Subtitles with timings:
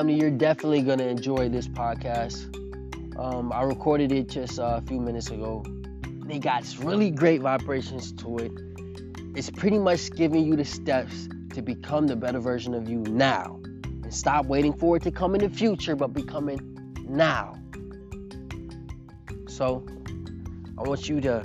[0.00, 2.46] family, you're definitely gonna enjoy this podcast.
[3.18, 5.62] Um, I recorded it just uh, a few minutes ago.
[6.24, 8.52] They got really great vibrations to it.
[9.36, 13.60] It's pretty much giving you the steps to become the better version of you now.
[13.84, 17.58] And stop waiting for it to come in the future, but becoming now.
[19.48, 19.84] So,
[20.78, 21.40] I want you to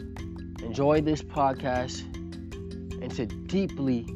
[0.64, 2.04] enjoy this podcast
[3.02, 4.08] and to deeply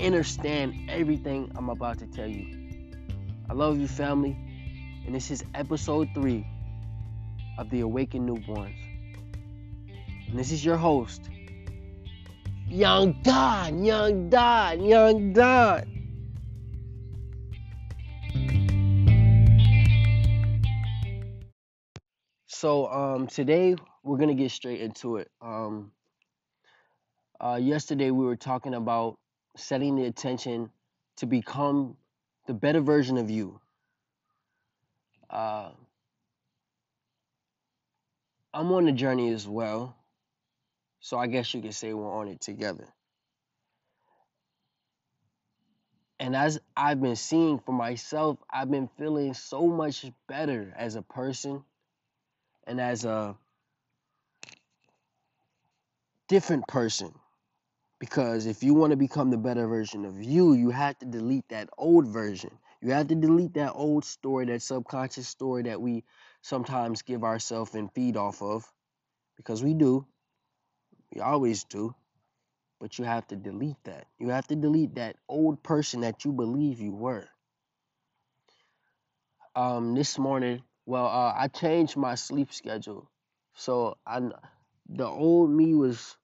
[0.00, 2.57] understand everything I'm about to tell you.
[3.50, 4.36] I love you, family,
[5.06, 6.46] and this is episode three
[7.56, 8.76] of the Awakened Newborns.
[10.28, 11.30] And this is your host,
[12.66, 15.98] Young Don, Young Don, Young Don.
[22.48, 25.30] So um, today we're gonna get straight into it.
[25.40, 25.92] Um,
[27.40, 29.16] uh, yesterday we were talking about
[29.56, 30.68] setting the attention
[31.16, 31.96] to become
[32.48, 33.60] the better version of you.
[35.28, 35.68] Uh,
[38.54, 39.94] I'm on the journey as well.
[41.00, 42.88] So I guess you could say we're on it together.
[46.18, 51.02] And as I've been seeing for myself, I've been feeling so much better as a
[51.02, 51.62] person
[52.66, 53.36] and as a
[56.28, 57.12] different person.
[57.98, 61.48] Because if you want to become the better version of you, you have to delete
[61.48, 62.50] that old version.
[62.80, 66.04] You have to delete that old story, that subconscious story that we
[66.42, 68.64] sometimes give ourselves and feed off of.
[69.36, 70.06] Because we do.
[71.12, 71.94] We always do.
[72.80, 74.06] But you have to delete that.
[74.20, 77.28] You have to delete that old person that you believe you were.
[79.56, 83.10] Um, this morning, well, uh, I changed my sleep schedule.
[83.54, 84.20] So I,
[84.88, 86.16] the old me was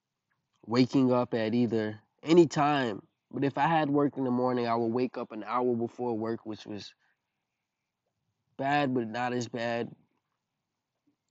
[0.66, 3.02] waking up at either any time.
[3.30, 6.16] But if I had work in the morning, I would wake up an hour before
[6.16, 6.92] work, which was
[8.56, 9.90] bad, but not as bad.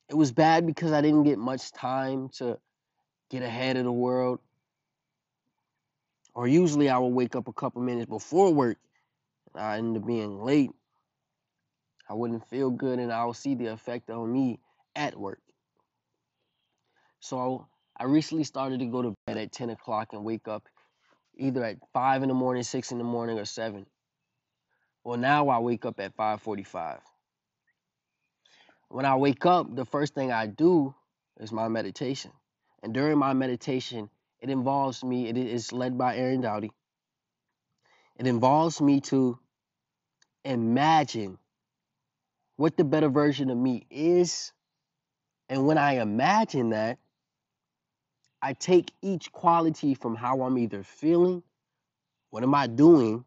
[0.09, 2.59] It was bad because I didn't get much time to
[3.29, 4.39] get ahead of the world.
[6.35, 8.77] Or usually I would wake up a couple minutes before work.
[9.55, 10.72] I end up being late.
[12.09, 14.59] I wouldn't feel good and I would see the effect on me
[14.95, 15.41] at work.
[17.19, 17.67] So
[18.03, 20.68] I recently started to go to bed at 10 o'clock and wake up
[21.38, 23.86] either at 5 in the morning, 6 in the morning, or 7.
[25.06, 27.00] Well, now I wake up at 5:45.
[28.90, 30.94] When I wake up, the first thing I do
[31.40, 32.31] is my meditation.
[32.81, 34.09] And during my meditation,
[34.41, 36.74] it involves me, it is led by Aaron Doughty.
[38.18, 39.40] It involves me to
[40.44, 41.38] imagine
[42.58, 44.52] what the better version of me is.
[45.47, 47.00] And when I imagine that,
[48.43, 51.43] I take each quality from how I'm either feeling,
[52.29, 53.23] what am I doing,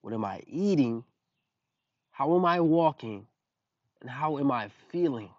[0.00, 1.04] what am I eating,
[2.10, 3.28] how am I walking,
[4.00, 5.30] and how am I feeling.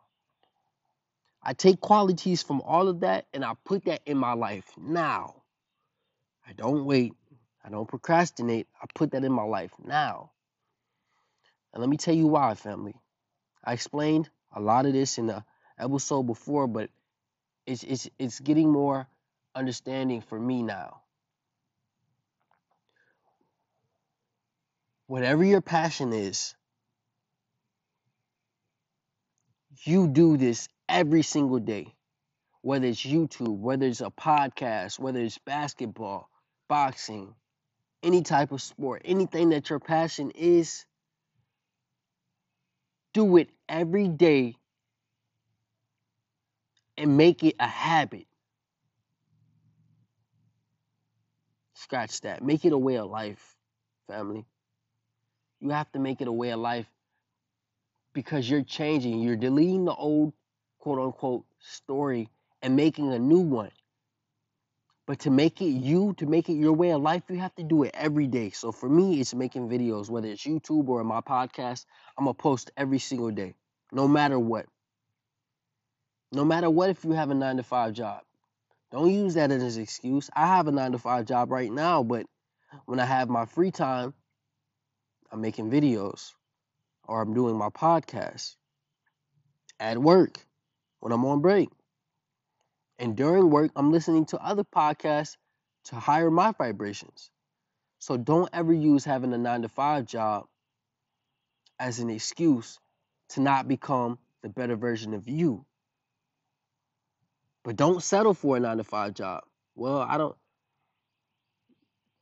[1.43, 5.35] I take qualities from all of that and I put that in my life now.
[6.47, 7.11] I don't wait.
[7.61, 8.67] I don't procrastinate.
[8.81, 10.31] I put that in my life now.
[11.73, 12.95] And let me tell you why, family.
[13.61, 15.43] I explained a lot of this in the
[15.77, 16.89] episode before, but
[17.69, 19.07] it's it's it's getting more
[19.53, 21.01] understanding for me now.
[25.05, 26.55] Whatever your passion is,
[29.83, 31.93] you do this every single day.
[32.61, 36.27] Whether it's YouTube, whether it's a podcast, whether it's basketball,
[36.67, 37.35] boxing,
[38.03, 40.85] any type of sport, anything that your passion is,
[43.13, 44.55] do it every day
[46.99, 48.27] and make it a habit.
[51.73, 52.43] Scratch that.
[52.43, 53.55] Make it a way of life,
[54.07, 54.45] family.
[55.61, 56.87] You have to make it a way of life
[58.13, 59.21] because you're changing.
[59.21, 60.33] You're deleting the old
[60.79, 62.29] quote unquote story
[62.61, 63.71] and making a new one.
[65.07, 67.63] But to make it you, to make it your way of life, you have to
[67.63, 68.51] do it every day.
[68.51, 71.85] So for me, it's making videos, whether it's YouTube or my podcast,
[72.17, 73.55] I'm going to post every single day,
[73.91, 74.67] no matter what.
[76.31, 78.21] No matter what, if you have a nine to five job,
[78.91, 80.29] don't use that as an excuse.
[80.35, 82.25] I have a nine to five job right now, but
[82.85, 84.13] when I have my free time,
[85.31, 86.33] I'm making videos
[87.03, 88.55] or I'm doing my podcast
[89.79, 90.39] at work
[90.99, 91.69] when I'm on break.
[92.99, 95.37] And during work, I'm listening to other podcasts
[95.85, 97.31] to higher my vibrations.
[97.99, 100.45] So don't ever use having a nine to five job
[101.79, 102.79] as an excuse
[103.29, 105.65] to not become the better version of you.
[107.63, 109.43] But don't settle for a nine to five job.
[109.75, 110.35] Well, I don't.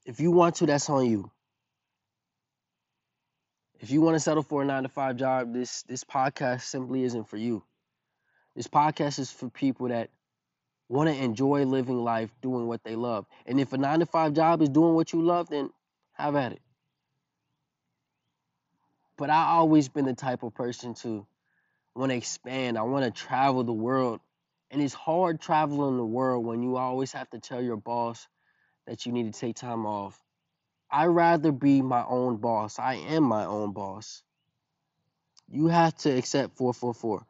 [0.05, 1.31] If you want to, that's on you.
[3.79, 7.03] If you want to settle for a nine to five job, this this podcast simply
[7.03, 7.63] isn't for you.
[8.55, 10.09] This podcast is for people that
[10.89, 13.25] want to enjoy living life doing what they love.
[13.45, 15.69] And if a nine to five job is doing what you love, then
[16.13, 16.61] have at it.
[19.17, 21.25] But I always been the type of person to
[21.95, 22.77] want to expand.
[22.77, 24.19] I want to travel the world.
[24.71, 28.27] And it's hard traveling the world when you always have to tell your boss
[28.85, 30.21] that you need to take time off.
[30.89, 32.79] I'd rather be my own boss.
[32.79, 34.23] I am my own boss.
[35.49, 37.25] You have to accept 444.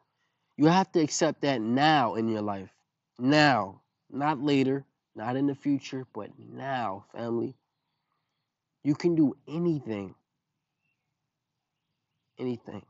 [0.56, 2.70] You have to accept that now in your life.
[3.18, 4.84] Now, not later,
[5.14, 7.56] not in the future, but now, family.
[8.82, 10.14] You can do anything.
[12.38, 12.82] Anything.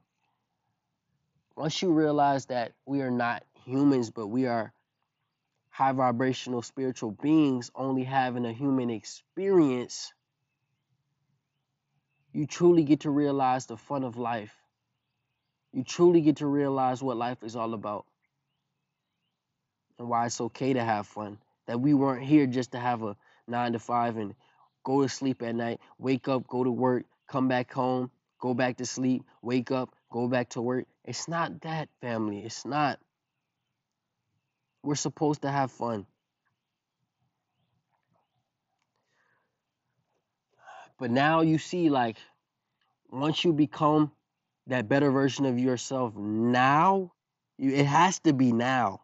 [1.57, 4.73] Once you realize that we are not humans, but we are
[5.79, 10.13] high vibrational spiritual beings only having a human experience,
[12.33, 14.55] you truly get to realize the fun of life.
[15.73, 18.07] You truly get to realize what life is all about
[19.99, 21.39] and why it's okay to have fun.
[21.67, 23.17] That we weren't here just to have a
[23.47, 24.35] nine to five and
[24.83, 28.11] go to sleep at night, wake up, go to work, come back home,
[28.41, 30.87] go back to sleep, wake up, go back to work.
[31.05, 32.41] It's not that, family.
[32.41, 32.99] It's not.
[34.83, 36.07] We're supposed to have fun.
[40.99, 42.17] But now you see, like,
[43.11, 44.13] once you become
[44.67, 47.13] that better version of yourself now,
[47.57, 49.03] you, it has to be now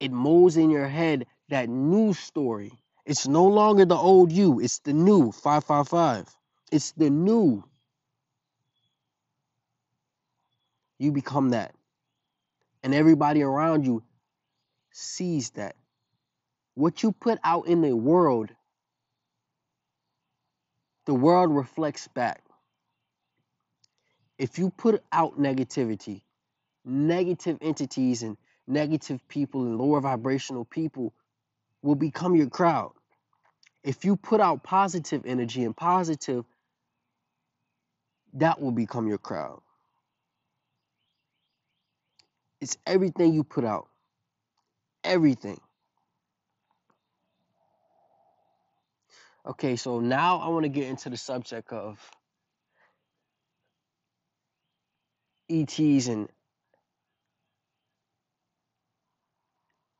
[0.00, 2.72] it molds in your head that new story.
[3.04, 6.28] It's no longer the old you, it's the new 555.
[6.70, 7.64] It's the new.
[10.98, 11.74] You become that.
[12.82, 14.02] And everybody around you
[14.92, 15.76] sees that.
[16.74, 18.50] What you put out in the world,
[21.06, 22.42] the world reflects back.
[24.38, 26.22] If you put out negativity,
[26.84, 28.36] negative entities and
[28.66, 31.12] negative people and lower vibrational people
[31.82, 32.92] will become your crowd.
[33.82, 36.44] If you put out positive energy and positive,
[38.34, 39.60] that will become your crowd.
[42.60, 43.88] It's everything you put out.
[45.04, 45.60] Everything.
[49.46, 51.98] Okay, so now I want to get into the subject of
[55.50, 56.28] ETs and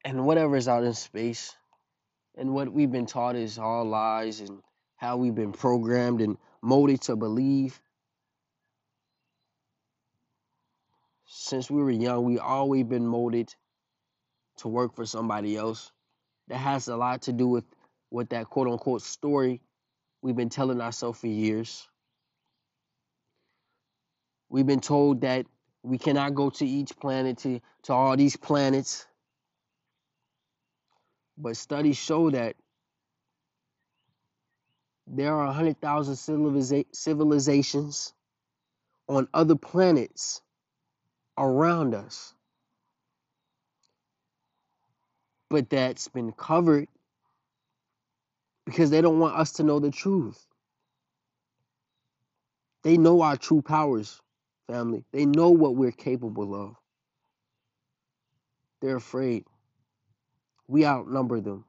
[0.05, 1.55] and whatever is out in space
[2.37, 4.61] and what we've been taught is all lies and
[4.97, 7.81] how we've been programmed and molded to believe
[11.29, 13.55] since we were young we always been molded
[14.57, 15.93] to work for somebody else.
[16.49, 17.65] That has a lot to do with
[18.09, 19.61] what that quote unquote story
[20.23, 21.87] we've been telling ourselves for years.
[24.49, 25.47] We've been told that
[25.83, 29.07] we cannot go to each planet to, to all these planets.
[31.37, 32.57] But studies show that
[35.07, 38.15] there are 100,000 civiliza- civilizations
[39.09, 40.41] on other planets
[41.39, 42.35] around us.
[45.51, 46.89] But that's been covered
[48.67, 50.47] because they don't want us to know the truth.
[52.85, 54.21] They know our true powers,
[54.69, 55.05] family.
[55.13, 56.77] They know what we're capable of.
[58.83, 59.45] They're afraid.
[60.69, 61.65] We outnumber them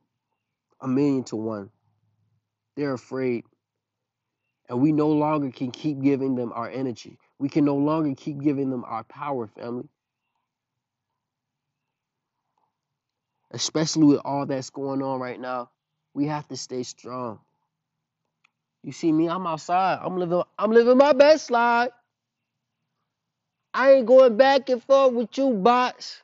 [0.81, 1.69] a million to one.
[2.75, 3.45] They're afraid.
[4.69, 7.17] And we no longer can keep giving them our energy.
[7.39, 9.88] We can no longer keep giving them our power, family.
[13.51, 15.69] Especially with all that's going on right now.
[16.13, 17.39] We have to stay strong.
[18.84, 20.00] You see me, I'm outside.
[20.01, 21.91] I'm living I'm living my best life.
[23.74, 26.22] I ain't going back and forth with you bots.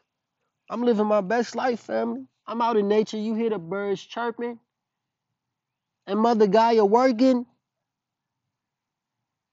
[0.69, 2.25] I'm living my best life, family.
[2.47, 3.17] I'm out in nature.
[3.17, 4.59] You hear the birds chirping.
[6.07, 7.45] And Mother Gaia working.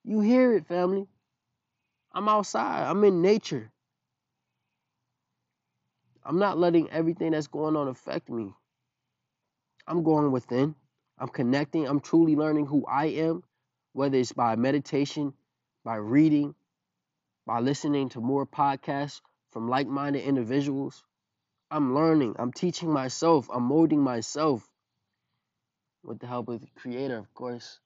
[0.03, 1.07] You hear it, family.
[2.13, 2.89] I'm outside.
[2.89, 3.71] I'm in nature.
[6.23, 8.53] I'm not letting everything that's going on affect me.
[9.87, 10.75] I'm going within.
[11.19, 11.87] I'm connecting.
[11.87, 13.43] I'm truly learning who I am,
[13.93, 15.33] whether it's by meditation,
[15.83, 16.55] by reading,
[17.45, 21.03] by listening to more podcasts from like minded individuals.
[21.71, 22.35] I'm learning.
[22.39, 23.49] I'm teaching myself.
[23.53, 24.67] I'm molding myself
[26.03, 27.79] with the help of the creator, of course.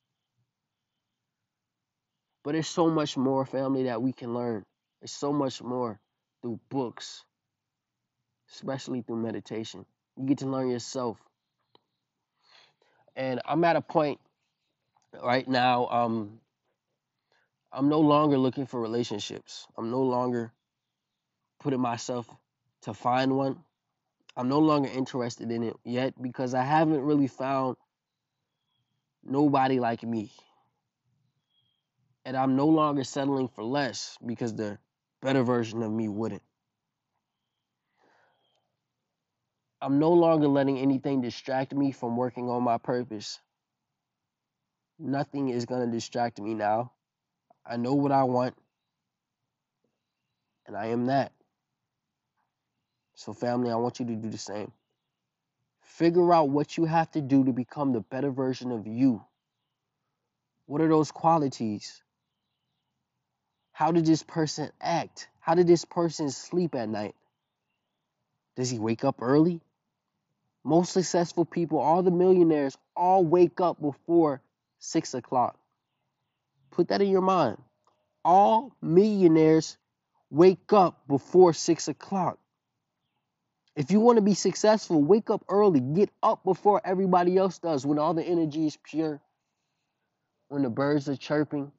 [2.47, 4.63] But there's so much more, family, that we can learn.
[5.01, 5.99] There's so much more
[6.41, 7.25] through books,
[8.53, 9.85] especially through meditation.
[10.15, 11.17] You get to learn yourself.
[13.17, 14.21] And I'm at a point
[15.21, 16.39] right now, um,
[17.73, 19.67] I'm no longer looking for relationships.
[19.77, 20.53] I'm no longer
[21.59, 22.33] putting myself
[22.83, 23.57] to find one.
[24.37, 27.75] I'm no longer interested in it yet because I haven't really found
[29.21, 30.31] nobody like me.
[32.27, 34.77] And I'm no longer settling for less because the
[35.21, 36.41] better version of me wouldn't.
[39.81, 43.39] I'm no longer letting anything distract me from working on my purpose.
[44.99, 46.91] Nothing is going to distract me now.
[47.65, 48.55] I know what I want,
[50.65, 51.31] and I am that.
[53.15, 54.73] So, family, I want you to do the same.
[55.79, 59.23] Figure out what you have to do to become the better version of you.
[60.65, 62.03] What are those qualities?
[63.77, 65.29] How did this person act?
[65.39, 67.13] How did this person sleep at night?
[68.55, 69.61] Does he wake up early?
[70.63, 74.41] Most successful people, all the millionaires, all wake up before
[74.79, 75.59] six o'clock.
[76.71, 77.61] Put that in your mind.
[78.25, 79.77] All millionaires
[80.31, 82.39] wake up before six o'clock.
[83.75, 85.81] If you want to be successful, wake up early.
[85.81, 89.21] Get up before everybody else does when all the energy is pure,
[90.47, 91.71] when the birds are chirping,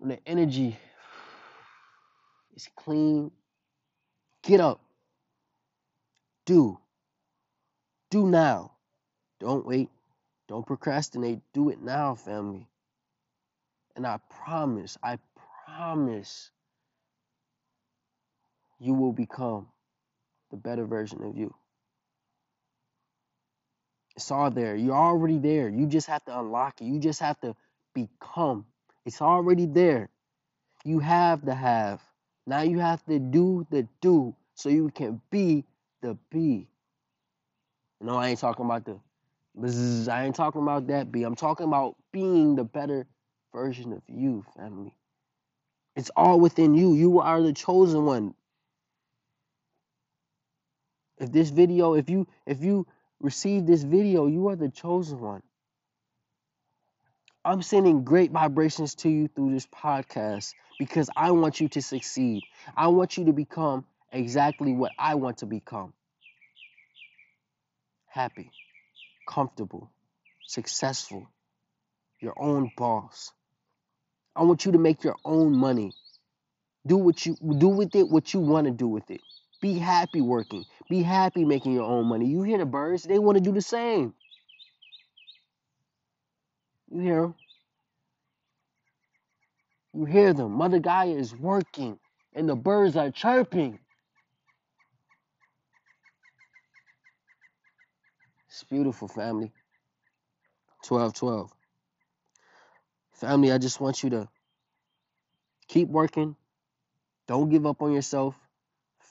[0.00, 0.76] when the energy
[2.56, 3.30] is clean.
[4.42, 4.80] Get up.
[6.46, 6.78] Do.
[8.10, 8.72] Do now.
[9.38, 9.90] Don't wait.
[10.48, 11.40] Don't procrastinate.
[11.52, 12.66] Do it now, family.
[13.94, 15.18] And I promise, I
[15.66, 16.50] promise
[18.78, 19.66] you will become
[20.50, 21.54] the better version of you.
[24.16, 24.74] It's all there.
[24.74, 25.68] You're already there.
[25.68, 26.86] You just have to unlock it.
[26.86, 27.54] You just have to
[27.94, 28.64] become.
[29.04, 30.08] It's already there.
[30.84, 32.00] You have the have.
[32.46, 35.64] Now you have to do the do so you can be
[36.02, 36.68] the be.
[38.00, 38.98] No, I ain't talking about the
[39.58, 41.22] bzzz, I ain't talking about that be.
[41.22, 43.06] I'm talking about being the better
[43.52, 44.94] version of you, family.
[45.96, 46.94] It's all within you.
[46.94, 48.34] You are the chosen one.
[51.18, 52.86] If this video, if you if you
[53.20, 55.42] receive this video, you are the chosen one.
[57.44, 62.44] I'm sending great vibrations to you through this podcast because I want you to succeed.
[62.76, 65.94] I want you to become exactly what I want to become
[68.06, 68.52] happy,
[69.26, 69.90] comfortable,
[70.46, 71.30] successful,
[72.20, 73.32] your own boss.
[74.36, 75.94] I want you to make your own money.
[76.86, 79.22] Do what you do with it what you want to do with it.
[79.60, 80.66] Be happy working.
[80.88, 82.26] Be happy making your own money.
[82.26, 83.04] You hear the birds?
[83.04, 84.14] They want to do the same.
[86.90, 87.34] You hear them?
[89.94, 90.52] You hear them.
[90.52, 91.98] Mother Gaia is working
[92.34, 93.78] and the birds are chirping.
[98.48, 99.52] It's beautiful, family.
[100.86, 101.52] 1212.
[103.12, 104.28] Family, I just want you to
[105.68, 106.36] keep working.
[107.28, 108.36] Don't give up on yourself.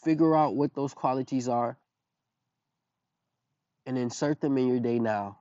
[0.04, 1.78] Figure out what those qualities are
[3.86, 5.38] and insert them in your day now.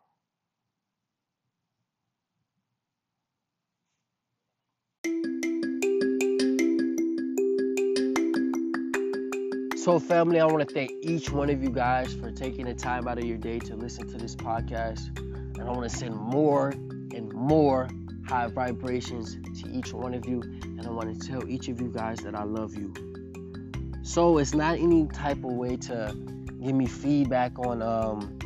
[9.88, 13.08] So, family, I want to thank each one of you guys for taking the time
[13.08, 15.16] out of your day to listen to this podcast.
[15.18, 17.88] And I want to send more and more
[18.26, 20.42] high vibrations to each one of you.
[20.42, 22.92] And I want to tell each of you guys that I love you.
[24.02, 26.14] So, it's not any type of way to
[26.62, 28.38] give me feedback on um,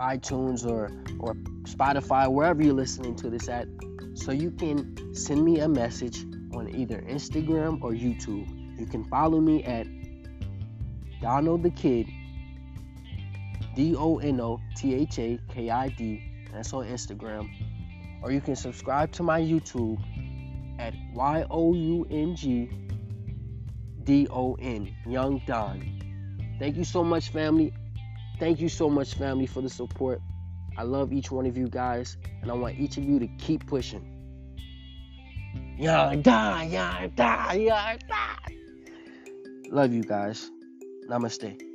[0.00, 0.90] iTunes or,
[1.20, 3.68] or Spotify, wherever you're listening to this at.
[4.14, 6.24] So, you can send me a message
[6.54, 8.48] on either Instagram or YouTube.
[8.80, 9.86] You can follow me at
[11.20, 12.06] Donald the Kid,
[13.74, 16.22] D O N O T H A K I D.
[16.52, 17.48] That's on Instagram.
[18.22, 20.00] Or you can subscribe to my YouTube
[20.78, 22.70] at Y O U N G
[24.04, 26.56] D O N, Young Don.
[26.58, 27.72] Thank you so much, family.
[28.38, 30.20] Thank you so much, family, for the support.
[30.76, 33.66] I love each one of you guys, and I want each of you to keep
[33.66, 34.14] pushing.
[35.76, 39.70] Young Don, Young Don, Young Don.
[39.70, 40.50] Love you guys.
[41.08, 41.67] Namaste.